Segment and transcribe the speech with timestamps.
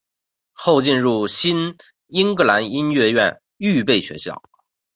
[0.53, 4.41] 后进入新英格兰音乐院预备学校。